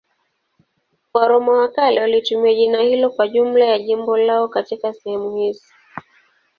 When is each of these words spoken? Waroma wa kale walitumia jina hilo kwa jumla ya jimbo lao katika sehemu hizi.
Waroma 1.13 1.51
wa 1.51 1.67
kale 1.67 2.01
walitumia 2.01 2.53
jina 2.53 2.81
hilo 2.81 3.09
kwa 3.09 3.27
jumla 3.27 3.65
ya 3.65 3.79
jimbo 3.79 4.17
lao 4.17 4.47
katika 4.47 4.93
sehemu 4.93 5.35
hizi. 5.35 5.73